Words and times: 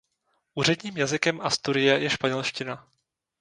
Úředním 0.55 0.97
jazykem 0.97 1.41
Asturie 1.41 1.99
je 1.99 2.09
španělština. 2.09 2.87